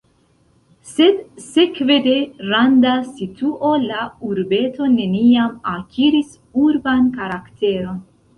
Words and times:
Sed 0.91 1.17
sekve 1.47 1.97
de 2.07 2.15
randa 2.53 2.93
situo 3.09 3.69
la 3.83 4.07
urbeto 4.31 4.89
neniam 4.95 5.53
akiris 5.75 6.33
urban 6.65 7.13
karakteron. 7.21 8.03